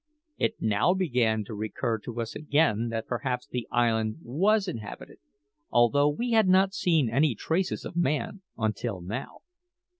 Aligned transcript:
It 0.39 0.55
now 0.59 0.95
began 0.95 1.43
to 1.43 1.53
recur 1.53 1.99
to 1.99 2.21
us 2.21 2.33
again 2.33 2.87
that 2.89 3.05
perhaps 3.05 3.45
the 3.45 3.67
island 3.71 4.17
was 4.23 4.67
inhabited, 4.67 5.19
although 5.69 6.09
we 6.09 6.31
had 6.31 6.47
not 6.47 6.73
seen 6.73 7.07
any 7.07 7.35
traces 7.35 7.85
of 7.85 7.95
man 7.95 8.41
until 8.57 9.01
now. 9.01 9.41